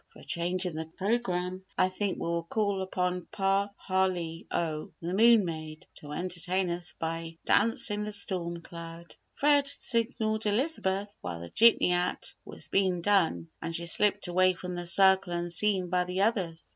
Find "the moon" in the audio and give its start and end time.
4.99-5.45